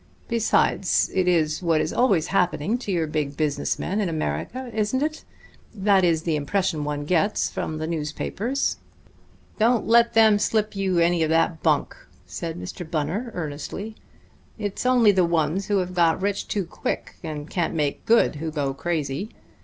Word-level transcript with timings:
Besides, 0.27 1.11
it 1.13 1.27
is 1.27 1.61
what 1.61 1.79
is 1.79 1.93
always 1.93 2.29
happening 2.33 2.75
to 2.79 2.91
your 2.91 3.05
big 3.05 3.37
business 3.37 3.77
men 3.77 4.01
in 4.01 4.09
America, 4.09 4.71
isn't 4.73 5.03
it? 5.03 5.23
That 5.75 6.03
is 6.03 6.23
the 6.23 6.35
impression 6.35 6.83
one 6.83 7.05
gets 7.05 7.51
from 7.51 7.77
the 7.77 7.85
newspapers." 7.85 8.77
"Don't 9.59 9.85
let 9.87 10.15
them 10.15 10.39
slip 10.39 10.75
you 10.75 10.97
any 10.97 11.21
of 11.21 11.29
that 11.29 11.61
bunk," 11.61 11.95
said 12.25 12.59
Mr. 12.59 12.83
Bunner 12.89 13.29
earnestly. 13.35 13.95
"It's 14.57 14.87
only 14.87 15.11
the 15.11 15.23
ones 15.23 15.67
who 15.67 15.77
have 15.77 15.93
got 15.93 16.19
rich 16.19 16.47
too 16.47 16.65
quick, 16.65 17.17
and 17.23 17.47
can't 17.47 17.75
make 17.75 18.03
good, 18.07 18.37
who 18.37 18.49
go 18.49 18.73
crazy. 18.73 19.29